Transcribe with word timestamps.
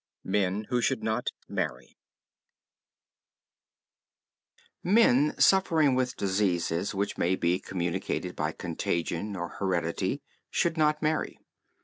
MEN 0.23 0.63
WHO 0.69 0.81
SHOULD 0.81 1.03
NOT 1.03 1.29
MARRY 1.47 1.95
Men 4.83 5.39
suffering 5.39 5.93
with 5.93 6.17
diseases 6.17 6.95
which 6.95 7.19
may 7.19 7.35
be 7.35 7.59
communicated 7.59 8.35
by 8.35 8.51
contagion 8.51 9.35
or 9.35 9.49
heredity 9.59 10.23
should 10.49 10.75
not 10.75 11.03
marry. 11.03 11.37